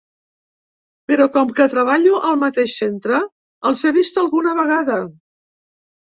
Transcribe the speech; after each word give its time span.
Però 1.09 1.25
com 1.33 1.49
que 1.57 1.67
treballo 1.73 2.21
al 2.29 2.39
mateix 2.43 2.73
centre, 2.77 3.19
els 3.71 3.83
he 3.83 3.91
vist 3.99 4.17
alguna 4.23 4.55
vegada. 4.61 4.97